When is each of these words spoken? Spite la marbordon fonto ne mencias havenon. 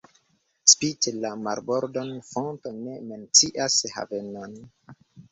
Spite 0.71 1.11
la 1.25 1.29
marbordon 1.47 2.09
fonto 2.29 2.71
ne 2.77 2.95
mencias 3.11 3.75
havenon. 3.97 4.57